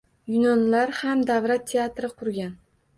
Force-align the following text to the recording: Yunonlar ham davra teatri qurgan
Yunonlar 0.35 0.95
ham 1.03 1.23
davra 1.33 1.61
teatri 1.71 2.15
qurgan 2.19 2.63